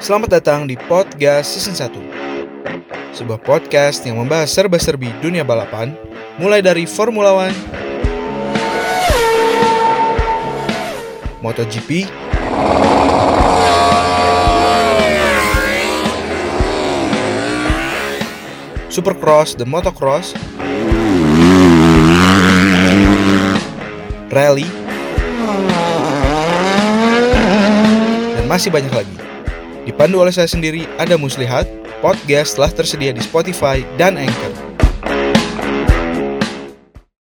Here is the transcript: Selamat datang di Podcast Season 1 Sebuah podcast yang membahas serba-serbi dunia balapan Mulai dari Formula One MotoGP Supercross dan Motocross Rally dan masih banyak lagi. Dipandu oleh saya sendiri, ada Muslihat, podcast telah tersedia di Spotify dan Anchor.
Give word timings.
Selamat 0.00 0.40
datang 0.40 0.64
di 0.64 0.80
Podcast 0.80 1.60
Season 1.60 1.76
1 1.76 3.12
Sebuah 3.12 3.36
podcast 3.44 4.00
yang 4.08 4.16
membahas 4.16 4.48
serba-serbi 4.48 5.12
dunia 5.20 5.44
balapan 5.44 5.92
Mulai 6.40 6.64
dari 6.64 6.88
Formula 6.88 7.36
One 7.36 7.52
MotoGP 11.44 12.08
Supercross 18.88 19.52
dan 19.52 19.68
Motocross 19.68 20.32
Rally 24.32 24.64
dan 28.40 28.46
masih 28.48 28.72
banyak 28.72 28.94
lagi. 28.96 29.29
Dipandu 29.88 30.20
oleh 30.20 30.32
saya 30.34 30.48
sendiri, 30.48 30.84
ada 31.00 31.16
Muslihat, 31.16 31.64
podcast 32.04 32.60
telah 32.60 32.72
tersedia 32.72 33.16
di 33.16 33.22
Spotify 33.24 33.80
dan 33.96 34.20
Anchor. 34.20 34.69